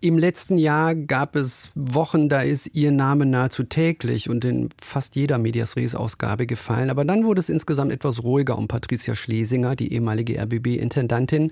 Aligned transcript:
im 0.00 0.18
letzten 0.18 0.58
Jahr 0.58 0.94
gab 0.94 1.36
es 1.36 1.70
Wochen, 1.74 2.28
da 2.28 2.40
ist 2.40 2.76
ihr 2.76 2.90
Name 2.90 3.24
nahezu 3.24 3.62
täglich 3.62 4.28
und 4.28 4.44
in 4.44 4.68
fast 4.78 5.16
jeder 5.16 5.38
Medias 5.38 5.76
Res 5.76 5.94
Ausgabe 5.94 6.46
gefallen. 6.46 6.90
Aber 6.90 7.06
dann 7.06 7.24
wurde 7.24 7.40
es 7.40 7.48
insgesamt 7.48 7.92
etwas 7.92 8.22
ruhiger 8.22 8.58
um 8.58 8.68
Patricia 8.68 9.14
Schlesinger, 9.14 9.74
die 9.74 9.94
ehemalige 9.94 10.38
RBB-Intendantin. 10.38 11.50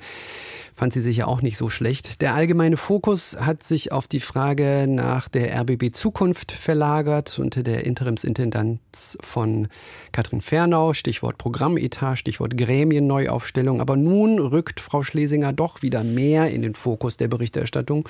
Fand 0.75 0.93
sie 0.93 1.01
sich 1.01 1.19
ja 1.19 1.27
auch 1.27 1.41
nicht 1.41 1.57
so 1.57 1.71
schlecht. 1.71 2.21
Der 2.21 2.35
allgemeine 2.35 2.77
Fokus 2.77 3.37
hat 3.41 3.63
sich 3.63 3.93
auf 3.93 4.09
die 4.09 4.21
Frage 4.21 4.87
nach 4.89 5.29
der 5.29 5.59
RBB 5.61 5.93
Zukunft 5.93 6.53
verlagert 6.53 7.39
unter 7.39 7.63
der 7.63 7.87
Interimsintendanz 7.87 9.17
von 9.23 9.69
Katrin 10.13 10.43
Fernau. 10.43 10.93
Stichwort 10.93 11.39
Programmetat, 11.39 12.19
Stichwort 12.19 12.59
Gremienneuaufstellung. 12.59 13.81
Aber 13.81 13.97
nun 13.97 14.39
rückt 14.39 14.81
Frau 14.81 15.03
Schlesinger 15.03 15.55
doch 15.55 15.81
wieder 15.81 16.05
mehr 16.05 16.51
in 16.51 16.61
den 16.61 16.75
Fokus 16.75 17.17
der 17.17 17.29
Berichterstattung 17.29 18.07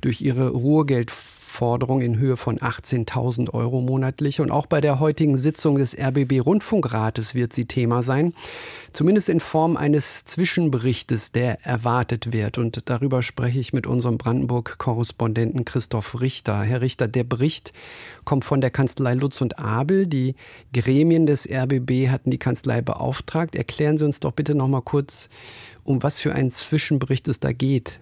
durch 0.00 0.20
ihre 0.20 0.50
Ruhegeldforderung 0.50 2.00
in 2.00 2.18
Höhe 2.18 2.36
von 2.36 2.58
18.000 2.58 3.52
Euro 3.52 3.80
monatlich. 3.80 4.40
Und 4.40 4.50
auch 4.50 4.66
bei 4.66 4.80
der 4.80 5.00
heutigen 5.00 5.36
Sitzung 5.36 5.76
des 5.76 5.96
RBB 5.98 6.40
Rundfunkrates 6.40 7.34
wird 7.34 7.52
sie 7.52 7.66
Thema 7.66 8.02
sein. 8.02 8.32
Zumindest 8.92 9.28
in 9.28 9.40
Form 9.40 9.76
eines 9.76 10.24
Zwischenberichtes, 10.24 11.32
der 11.32 11.64
erwartet 11.66 12.32
wird. 12.32 12.58
Und 12.58 12.88
darüber 12.88 13.22
spreche 13.22 13.60
ich 13.60 13.72
mit 13.72 13.86
unserem 13.86 14.18
Brandenburg-Korrespondenten 14.18 15.64
Christoph 15.64 16.20
Richter. 16.20 16.62
Herr 16.62 16.80
Richter, 16.80 17.08
der 17.08 17.24
Bericht 17.24 17.72
kommt 18.24 18.44
von 18.44 18.60
der 18.60 18.70
Kanzlei 18.70 19.14
Lutz 19.14 19.40
und 19.40 19.58
Abel. 19.58 20.06
Die 20.06 20.34
Gremien 20.72 21.26
des 21.26 21.48
RBB 21.48 22.08
hatten 22.08 22.30
die 22.30 22.38
Kanzlei 22.38 22.80
beauftragt. 22.80 23.54
Erklären 23.54 23.98
Sie 23.98 24.04
uns 24.04 24.20
doch 24.20 24.32
bitte 24.32 24.54
noch 24.54 24.68
mal 24.68 24.82
kurz, 24.82 25.28
um 25.84 26.02
was 26.02 26.20
für 26.20 26.34
einen 26.34 26.50
Zwischenbericht 26.50 27.28
es 27.28 27.40
da 27.40 27.52
geht. 27.52 28.00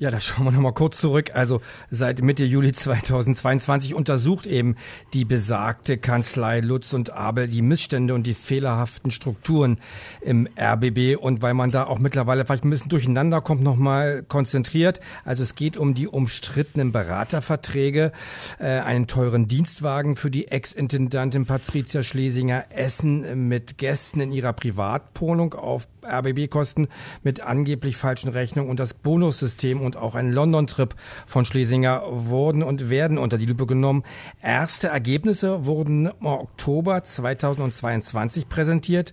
Ja, 0.00 0.12
da 0.12 0.20
schauen 0.20 0.44
wir 0.44 0.52
nochmal 0.52 0.74
kurz 0.74 1.00
zurück. 1.00 1.32
Also 1.34 1.60
seit 1.90 2.22
Mitte 2.22 2.44
Juli 2.44 2.70
2022 2.70 3.94
untersucht 3.94 4.46
eben 4.46 4.76
die 5.12 5.24
besagte 5.24 5.98
Kanzlei 5.98 6.60
Lutz 6.60 6.92
und 6.92 7.10
Abel 7.10 7.48
die 7.48 7.62
Missstände 7.62 8.14
und 8.14 8.24
die 8.24 8.34
fehlerhaften 8.34 9.10
Strukturen 9.10 9.80
im 10.20 10.48
RBB. 10.56 11.16
Und 11.20 11.42
weil 11.42 11.54
man 11.54 11.72
da 11.72 11.86
auch 11.86 11.98
mittlerweile 11.98 12.44
vielleicht 12.44 12.64
ein 12.64 12.70
bisschen 12.70 12.90
durcheinander 12.90 13.40
kommt, 13.40 13.64
nochmal 13.64 14.22
konzentriert. 14.22 15.00
Also 15.24 15.42
es 15.42 15.56
geht 15.56 15.76
um 15.76 15.94
die 15.94 16.06
umstrittenen 16.06 16.92
Beraterverträge, 16.92 18.12
äh, 18.60 18.66
einen 18.66 19.08
teuren 19.08 19.48
Dienstwagen 19.48 20.14
für 20.14 20.30
die 20.30 20.46
Ex-Intendantin 20.46 21.44
Patricia 21.44 22.04
Schlesinger, 22.04 22.66
Essen 22.70 23.48
mit 23.48 23.78
Gästen 23.78 24.20
in 24.20 24.30
ihrer 24.30 24.52
Privatwohnung 24.52 25.54
auf 25.54 25.88
RBB-Kosten 26.08 26.88
mit 27.22 27.40
angeblich 27.40 27.96
falschen 27.96 28.30
Rechnungen 28.30 28.70
und 28.70 28.80
das 28.80 28.94
Bonussystem 28.94 29.80
und 29.80 29.96
auch 29.96 30.14
ein 30.14 30.32
London-Trip 30.32 30.94
von 31.26 31.44
Schlesinger 31.44 32.02
wurden 32.08 32.62
und 32.62 32.90
werden 32.90 33.18
unter 33.18 33.38
die 33.38 33.46
Lupe 33.46 33.66
genommen. 33.66 34.02
Erste 34.42 34.88
Ergebnisse 34.88 35.66
wurden 35.66 36.06
im 36.06 36.26
Oktober 36.26 37.04
2022 37.04 38.48
präsentiert 38.48 39.12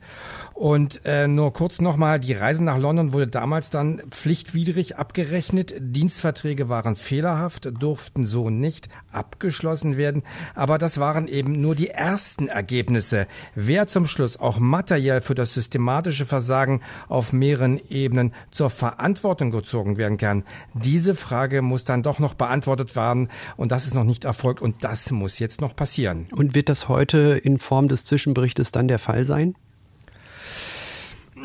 und 0.53 1.01
äh, 1.05 1.27
nur 1.27 1.51
kurz 1.51 1.81
nochmal, 1.81 2.19
die 2.19 2.33
Reise 2.33 2.63
nach 2.63 2.77
London 2.77 3.11
wurde 3.11 3.27
damals 3.27 3.69
dann 3.69 4.01
pflichtwidrig 4.09 4.97
abgerechnet. 4.97 5.73
Dienstverträge 5.79 6.69
waren 6.69 6.95
fehlerhaft, 6.95 7.69
durften 7.77 8.23
so 8.23 8.49
nicht 8.49 8.87
abgeschlossen 9.11 9.97
werden. 9.97 10.23
Aber 10.53 10.77
das 10.77 10.97
waren 10.97 11.27
eben 11.27 11.59
nur 11.59 11.75
die 11.75 11.89
ersten 11.89 12.47
Ergebnisse. 12.47 13.27
Wer 13.53 13.87
zum 13.87 14.07
Schluss 14.07 14.37
auch 14.37 14.59
materiell 14.59 15.21
für 15.21 15.35
das 15.35 15.53
systematische 15.53 16.25
Versagen 16.25 16.81
auf 17.07 17.33
mehreren 17.33 17.79
Ebenen 17.89 18.33
zur 18.51 18.69
Verantwortung 18.69 19.51
gezogen 19.51 19.97
werden 19.97 20.17
kann, 20.17 20.43
diese 20.73 21.15
Frage 21.15 21.61
muss 21.61 21.83
dann 21.83 22.03
doch 22.03 22.19
noch 22.19 22.33
beantwortet 22.33 22.95
werden. 22.95 23.29
Und 23.57 23.71
das 23.71 23.85
ist 23.85 23.93
noch 23.93 24.03
nicht 24.03 24.25
erfolgt 24.25 24.61
und 24.61 24.83
das 24.83 25.11
muss 25.11 25.39
jetzt 25.39 25.61
noch 25.61 25.75
passieren. 25.75 26.27
Und 26.31 26.55
wird 26.55 26.69
das 26.69 26.89
heute 26.89 27.39
in 27.43 27.59
Form 27.59 27.87
des 27.87 28.05
Zwischenberichtes 28.05 28.71
dann 28.71 28.87
der 28.87 28.99
Fall 28.99 29.25
sein? 29.25 29.55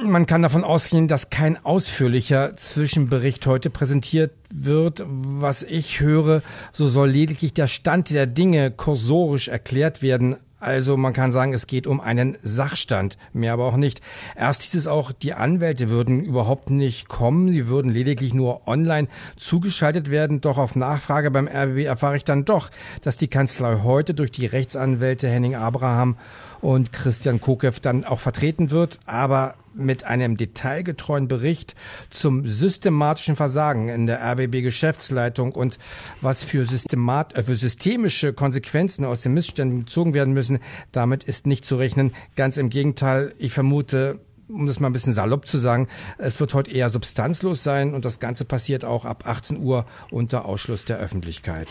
Man 0.03 0.27
kann 0.27 0.41
davon 0.41 0.65
ausgehen, 0.65 1.09
dass 1.09 1.29
kein 1.29 1.63
ausführlicher 1.63 2.57
Zwischenbericht 2.57 3.47
heute 3.47 3.69
präsentiert 3.69 4.33
wird. 4.49 5.05
Was 5.07 5.63
ich 5.63 6.01
höre, 6.01 6.43
so 6.73 6.89
soll 6.89 7.11
lediglich 7.11 7.53
der 7.53 7.67
Stand 7.67 8.11
der 8.11 8.27
Dinge 8.27 8.71
kursorisch 8.71 9.49
erklärt 9.49 10.01
werden. 10.01 10.37
Also 10.61 10.99
man 10.99 11.15
kann 11.15 11.33
sagen, 11.33 11.55
es 11.55 11.67
geht 11.67 11.87
um 11.87 12.01
einen 12.01 12.37
Sachstand, 12.43 13.17
mehr 13.33 13.55
aber 13.55 13.65
auch 13.65 13.77
nicht. 13.77 14.03
Erst 14.37 14.63
hieß 14.63 14.75
es 14.75 14.87
auch, 14.87 15.11
die 15.11 15.33
Anwälte 15.33 15.89
würden 15.89 16.23
überhaupt 16.23 16.69
nicht 16.69 17.09
kommen, 17.09 17.51
sie 17.51 17.67
würden 17.67 17.91
lediglich 17.91 18.35
nur 18.35 18.69
online 18.69 19.09
zugeschaltet 19.37 20.11
werden. 20.11 20.43
Doch 20.43 20.59
auf 20.59 20.77
Nachfrage 20.77 21.31
beim 21.31 21.49
RBB 21.49 21.87
erfahre 21.87 22.17
ich 22.17 22.25
dann 22.25 22.45
doch, 22.45 22.71
dass 23.03 23.17
die 23.17 23.29
Kanzlei 23.29 23.81
heute 23.83 24.13
durch 24.13 24.31
die 24.31 24.47
Rechtsanwälte 24.47 25.29
Henning 25.29 25.55
Abraham 25.55 26.17
und 26.61 26.93
Christian 26.93 27.41
Kokev 27.41 27.81
dann 27.81 28.05
auch 28.05 28.21
vertreten 28.21 28.71
wird. 28.71 28.99
Aber 29.07 29.55
mit 29.75 30.05
einem 30.05 30.37
detailgetreuen 30.37 31.29
Bericht 31.29 31.75
zum 32.11 32.47
systematischen 32.47 33.37
Versagen 33.37 33.89
in 33.89 34.07
der 34.07 34.21
RBB-Geschäftsleitung 34.23 35.53
und 35.53 35.79
was 36.21 36.45
für, 36.45 36.65
Systemat 36.65 37.35
äh, 37.35 37.43
für 37.43 37.57
systemische 37.57 38.33
Konsequenzen 38.33 39.05
aus 39.05 39.23
den 39.23 39.35
Missständen 39.35 39.81
gezogen 39.81 40.15
werden 40.15 40.35
müssen, 40.35 40.59
damit 40.93 41.25
ist 41.25 41.47
nicht 41.47 41.65
zu 41.65 41.77
rechnen. 41.77 42.13
Ganz 42.37 42.57
im 42.57 42.71
Gegenteil, 42.71 43.35
ich 43.39 43.53
vermute, 43.53 44.21
um 44.53 44.67
das 44.67 44.81
mal 44.81 44.89
ein 44.89 44.93
bisschen 44.93 45.13
salopp 45.13 45.47
zu 45.47 45.59
sagen, 45.59 45.89
es 46.19 46.41
wird 46.41 46.55
heute 46.55 46.71
eher 46.71 46.91
substanzlos 46.91 47.63
sein 47.63 47.95
und 47.95 48.05
das 48.05 48.19
Ganze 48.19 48.45
passiert 48.45 48.85
auch 48.85 49.05
ab 49.05 49.25
18 49.27 49.63
Uhr 49.63 49.87
unter 50.11 50.45
Ausschluss 50.45 50.85
der 50.85 50.99
Öffentlichkeit. 50.99 51.69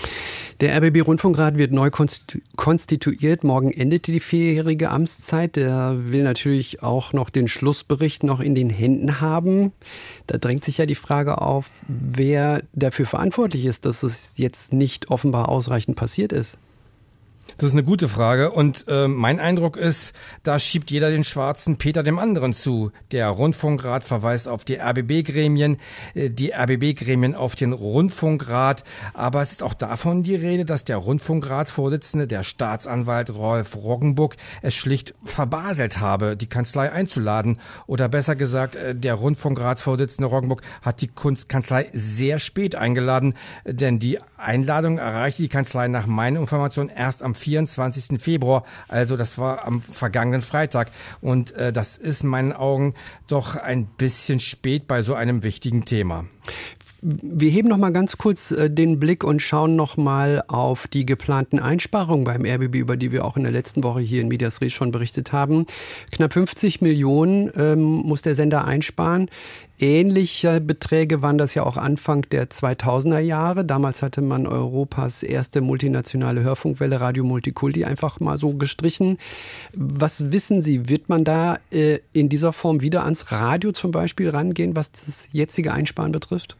Der 0.60 0.76
RBB 0.78 1.06
Rundfunkrat 1.06 1.58
wird 1.58 1.72
neu 1.72 1.90
konstituiert. 1.90 3.44
Morgen 3.44 3.72
endet 3.72 4.08
die 4.08 4.20
vierjährige 4.20 4.90
Amtszeit. 4.90 5.56
Der 5.56 5.96
will 5.98 6.24
natürlich 6.24 6.84
auch 6.84 7.14
noch 7.14 7.30
den 7.30 7.48
Schlussbericht 7.48 8.24
noch 8.24 8.40
in 8.40 8.56
den 8.56 8.70
Händen 8.70 9.22
haben. 9.22 9.72
Da 10.28 10.38
drängt 10.38 10.66
sich 10.66 10.78
ja 10.78 10.86
die 10.86 10.96
Frage 10.96 11.42
auf, 11.42 11.66
wer 11.88 12.62
dafür 12.74 13.06
verantwortlich 13.06 13.66
ist, 13.66 13.86
dass 13.86 14.04
es 14.04 14.34
jetzt 14.38 14.74
nicht 14.74 15.10
offenbar 15.10 15.50
ausreichend 15.50 15.96
passiert 15.96 16.34
ist. 16.34 16.58
Das 17.58 17.70
ist 17.70 17.74
eine 17.74 17.84
gute 17.84 18.08
Frage 18.08 18.52
und 18.52 18.86
äh, 18.88 19.08
mein 19.08 19.40
Eindruck 19.40 19.76
ist, 19.76 20.14
da 20.44 20.60
schiebt 20.60 20.92
jeder 20.92 21.10
den 21.10 21.24
schwarzen 21.24 21.78
Peter 21.78 22.04
dem 22.04 22.20
anderen 22.20 22.54
zu. 22.54 22.92
Der 23.12 23.28
Rundfunkrat 23.30 24.06
verweist 24.06 24.48
auf 24.48 24.64
die 24.64 24.80
RBB-Gremien, 24.80 25.78
äh, 26.14 26.30
die 26.30 26.54
RBB-Gremien 26.54 27.36
auf 27.36 27.56
den 27.56 27.74
Rundfunkrat, 27.74 28.84
aber 29.14 29.42
es 29.42 29.52
ist 29.52 29.64
auch 29.64 29.74
davon 29.74 30.24
die 30.24 30.36
Rede, 30.36 30.66
dass 30.66 30.86
der 30.86 30.98
Rundfunkratsvorsitzende, 30.98 32.28
der 32.28 32.44
Staatsanwalt 32.44 33.34
Rolf 33.34 33.76
Roggenburg, 33.76 34.38
es 34.62 34.76
schlicht 34.76 35.16
verbaselt 35.26 36.00
habe, 36.00 36.38
die 36.38 36.48
Kanzlei 36.48 36.92
einzuladen. 36.92 37.60
Oder 37.88 38.10
besser 38.10 38.36
gesagt, 38.36 38.76
äh, 38.76 38.96
der 38.96 39.16
Rundfunkratsvorsitzende 39.16 40.30
Roggenburg 40.30 40.62
hat 40.81 41.02
die 41.02 41.08
Kunstkanzlei 41.08 41.90
sehr 41.94 42.40
spät 42.40 42.76
eingeladen, 42.76 43.34
denn 43.66 44.00
die 44.00 44.20
Einladung 44.38 44.98
erreichte 44.98 45.42
die 45.42 45.50
Kanzlei 45.50 45.88
nach 45.88 46.06
meiner 46.06 46.40
Information 46.40 46.90
erst 46.90 47.24
am 47.24 47.36
24. 47.40 48.22
Februar, 48.22 48.64
also 48.88 49.18
das 49.18 49.38
war 49.38 49.66
am 49.66 49.82
vergangenen 49.82 50.42
Freitag. 50.42 50.92
Und 51.22 51.52
äh, 51.54 51.74
das 51.74 51.98
ist 51.98 52.24
in 52.24 52.30
meinen 52.30 52.54
Augen 52.54 52.94
doch 53.28 53.56
ein 53.56 53.86
bisschen 53.86 54.40
spät 54.40 54.88
bei 54.88 55.02
so 55.02 55.14
einem 55.14 55.44
wichtigen 55.44 55.86
Thema. 55.86 56.26
Wir 57.02 57.50
heben 57.50 57.70
noch 57.70 57.78
mal 57.78 57.92
ganz 57.92 58.18
kurz 58.18 58.52
äh, 58.52 58.70
den 58.70 59.00
Blick 59.00 59.24
und 59.24 59.42
schauen 59.42 59.76
noch 59.76 59.96
mal 59.96 60.44
auf 60.48 60.88
die 60.88 61.06
geplanten 61.06 61.60
Einsparungen 61.60 62.26
beim 62.26 62.46
RBB, 62.46 62.76
über 62.76 62.98
die 62.98 63.12
wir 63.12 63.26
auch 63.26 63.38
in 63.38 63.44
der 63.44 63.52
letzten 63.52 63.84
Woche 63.84 64.02
hier 64.02 64.22
in 64.22 64.28
Medias 64.28 64.60
Res 64.62 64.74
schon 64.74 64.92
berichtet 64.92 65.32
haben. 65.32 65.66
Knapp 66.12 66.34
50 66.34 66.82
Millionen 66.82 67.52
ähm, 67.56 67.82
muss 67.82 68.22
der 68.22 68.36
Sender 68.36 68.66
einsparen. 68.66 69.30
Ähnliche 69.82 70.60
Beträge 70.60 71.22
waren 71.22 71.38
das 71.38 71.54
ja 71.54 71.63
auch 71.63 71.78
Anfang 71.78 72.24
der 72.31 72.50
2000er 72.50 73.19
Jahre. 73.19 73.63
Damals 73.63 74.01
hatte 74.01 74.22
man 74.22 74.46
Europas 74.46 75.24
erste 75.24 75.62
multinationale 75.62 76.42
Hörfunkwelle 76.44 77.00
Radio 77.00 77.24
Multikulti 77.24 77.86
einfach 77.86 78.19
mal 78.19 78.38
so 78.38 78.56
gestrichen. 78.56 79.18
Was 79.74 80.34
wissen 80.34 80.62
Sie, 80.62 80.90
wird 80.90 81.07
man 81.07 81.24
da 81.24 81.60
äh, 81.72 82.00
in 82.12 82.28
dieser 82.28 82.51
Form 82.51 82.81
wieder 82.81 83.06
ans 83.06 83.31
Radio 83.31 83.72
zum 83.72 83.92
Beispiel 83.92 84.30
rangehen, 84.30 84.75
was 84.75 84.92
das 84.92 85.30
jetzige 85.31 85.72
Einsparen 85.72 86.12
betrifft? 86.12 86.57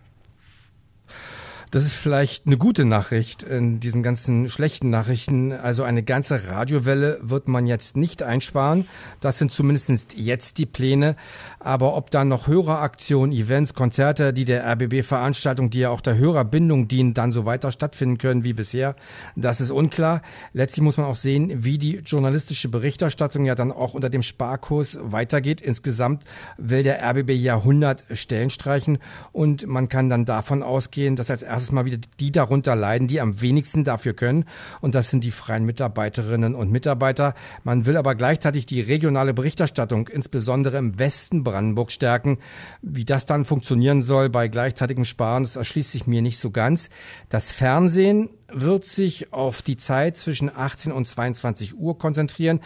Das 1.72 1.84
ist 1.84 1.94
vielleicht 1.94 2.48
eine 2.48 2.58
gute 2.58 2.84
Nachricht 2.84 3.44
in 3.44 3.80
diesen 3.80 4.02
ganzen 4.02 4.50
schlechten 4.50 4.90
Nachrichten. 4.90 5.52
Also 5.52 5.84
eine 5.84 6.02
ganze 6.02 6.48
Radiowelle 6.48 7.20
wird 7.22 7.48
man 7.48 7.68
jetzt 7.68 7.96
nicht 7.96 8.24
einsparen. 8.24 8.88
Das 9.22 9.38
sind 9.38 9.52
zumindest 9.52 10.16
jetzt 10.16 10.58
die 10.58 10.66
Pläne. 10.66 11.16
Aber 11.60 11.96
ob 11.96 12.10
dann 12.10 12.28
noch 12.28 12.48
Höreraktionen, 12.48 13.36
Events, 13.36 13.76
Konzerte, 13.76 14.34
die 14.34 14.46
der 14.46 14.66
RBB-Veranstaltung, 14.66 15.70
die 15.70 15.82
ja 15.82 15.92
auch 15.92 16.02
der 16.02 16.18
Hörerbindung 16.18 16.88
dienen, 16.88 17.14
dann 17.14 17.34
so 17.34 17.46
weiter 17.46 17.72
stattfinden 17.72 18.18
können 18.18 18.44
wie 18.44 18.54
bisher, 18.54 18.96
das 19.36 19.62
ist 19.62 19.70
unklar. 19.70 20.24
Letztlich 20.54 20.82
muss 20.82 20.98
man 20.98 21.06
auch 21.06 21.16
sehen, 21.16 21.64
wie 21.64 21.78
die 21.78 21.98
journalistische 21.98 22.70
Berichterstattung 22.70 23.46
ja 23.46 23.54
dann 23.54 23.72
auch 23.72 23.94
unter 23.94 24.10
dem 24.10 24.24
Sparkurs 24.24 24.98
weitergeht. 25.04 25.62
Insgesamt 25.62 26.24
will 26.58 26.82
der 26.82 27.08
RBB 27.08 27.30
ja 27.32 27.58
100 27.58 28.06
Stellen 28.14 28.50
streichen 28.50 28.98
und 29.32 29.68
man 29.68 29.88
kann 29.88 30.10
dann 30.10 30.26
davon 30.26 30.64
ausgehen, 30.64 31.16
dass 31.16 31.30
als 31.30 31.44
mal 31.72 31.86
wieder 31.86 32.00
die 32.20 32.32
darunter 32.32 32.76
leiden, 32.76 33.08
die 33.08 33.22
am 33.22 33.42
wenigsten 33.42 33.84
dafür 33.84 34.14
können. 34.14 34.46
Und 34.82 34.96
das 34.96 35.10
sind 35.10 35.24
die 35.24 35.32
freien 35.32 35.66
Mitarbeiterinnen 35.66 36.56
und 36.56 36.72
Mitarbeiter. 36.72 37.36
Man 37.64 37.86
will 37.86 37.98
aber 37.98 38.16
gleichzeitig 38.16 38.66
die 38.66 38.82
regionale 38.82 39.34
Berichterstattung, 39.34 40.08
insbesondere 40.08 40.78
im 40.78 40.98
Westen 41.00 41.44
Brandenburg, 41.44 41.92
stärken. 41.92 42.40
Wie 42.82 43.06
das 43.06 43.26
dann 43.26 43.46
funktionieren 43.46 44.02
soll 44.02 44.30
bei 44.30 44.48
gleichzeitigem 44.48 45.06
Sparen, 45.06 45.44
das 45.44 45.56
erschließt 45.56 45.92
sich 45.92 46.08
mir 46.08 46.22
nicht 46.22 46.40
so 46.40 46.52
ganz. 46.52 46.90
Das 47.30 47.52
Fernsehen 47.52 48.30
wird 48.52 48.86
sich 48.86 49.34
auf 49.34 49.62
die 49.62 49.78
Zeit 49.78 50.18
zwischen 50.18 50.56
18 50.56 50.92
und 50.92 51.08
22 51.08 51.78
Uhr 51.78 51.98
konzentrieren. 51.98 52.62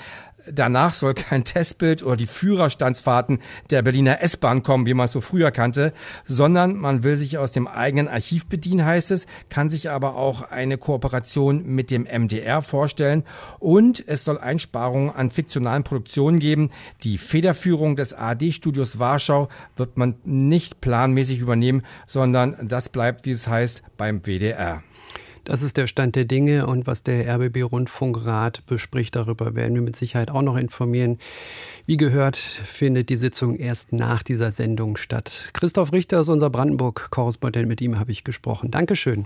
Danach 0.51 0.93
soll 0.93 1.13
kein 1.13 1.45
Testbild 1.45 2.03
oder 2.03 2.17
die 2.17 2.27
Führerstandsfahrten 2.27 3.39
der 3.69 3.81
Berliner 3.81 4.21
S-Bahn 4.21 4.61
kommen, 4.61 4.85
wie 4.85 4.93
man 4.93 5.05
es 5.05 5.13
so 5.13 5.21
früher 5.21 5.51
kannte, 5.51 5.93
sondern 6.25 6.75
man 6.75 7.03
will 7.03 7.15
sich 7.15 7.37
aus 7.37 7.53
dem 7.53 7.65
eigenen 7.65 8.09
Archiv 8.09 8.47
bedienen, 8.47 8.85
heißt 8.85 9.11
es, 9.11 9.25
kann 9.49 9.69
sich 9.69 9.89
aber 9.89 10.15
auch 10.15 10.41
eine 10.51 10.77
Kooperation 10.77 11.65
mit 11.65 11.91
dem 11.91 12.03
MDR 12.03 12.61
vorstellen 12.61 13.23
und 13.59 14.03
es 14.05 14.25
soll 14.25 14.37
Einsparungen 14.37 15.11
an 15.11 15.31
fiktionalen 15.31 15.83
Produktionen 15.83 16.39
geben. 16.39 16.71
Die 17.03 17.17
Federführung 17.17 17.95
des 17.95 18.13
AD-Studios 18.13 18.99
Warschau 18.99 19.47
wird 19.77 19.97
man 19.97 20.15
nicht 20.25 20.81
planmäßig 20.81 21.39
übernehmen, 21.39 21.83
sondern 22.05 22.67
das 22.67 22.89
bleibt, 22.89 23.25
wie 23.25 23.31
es 23.31 23.47
heißt, 23.47 23.81
beim 23.95 24.25
WDR. 24.25 24.83
Das 25.43 25.61
ist 25.61 25.75
der 25.75 25.87
Stand 25.87 26.15
der 26.15 26.25
Dinge 26.25 26.67
und 26.67 26.87
was 26.87 27.03
der 27.03 27.27
RBB 27.27 27.63
Rundfunkrat 27.63 28.65
bespricht, 28.65 29.15
darüber 29.15 29.55
werden 29.55 29.75
wir 29.75 29.81
mit 29.81 29.95
Sicherheit 29.95 30.31
auch 30.31 30.41
noch 30.41 30.55
informieren. 30.55 31.19
Wie 31.85 31.97
gehört, 31.97 32.37
findet 32.37 33.09
die 33.09 33.17
Sitzung 33.17 33.57
erst 33.57 33.91
nach 33.91 34.23
dieser 34.23 34.51
Sendung 34.51 34.95
statt. 34.95 35.49
Christoph 35.51 35.91
Richter 35.91 36.21
ist 36.21 36.29
unser 36.29 36.49
Brandenburg-Korrespondent, 36.49 37.67
mit 37.67 37.81
ihm 37.81 37.99
habe 37.99 38.11
ich 38.11 38.23
gesprochen. 38.23 38.71
Dankeschön. 38.71 39.25